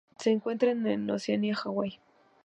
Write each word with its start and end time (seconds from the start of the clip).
Se 0.17 0.31
encuentra 0.31 0.71
en 0.71 1.07
Oceanía: 1.11 1.55
Hawaii. 1.63 1.99